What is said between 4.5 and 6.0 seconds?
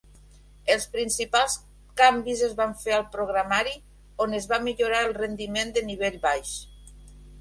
va millorar el rendiment de